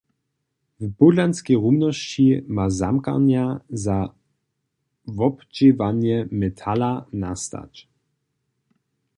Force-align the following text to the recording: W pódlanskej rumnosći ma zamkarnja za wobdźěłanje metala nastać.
W 0.79 0.85
pódlanskej 0.99 1.55
rumnosći 1.63 2.27
ma 2.55 2.65
zamkarnja 2.79 3.45
za 3.85 3.97
wobdźěłanje 5.17 6.17
metala 6.41 6.93
nastać. 7.23 7.73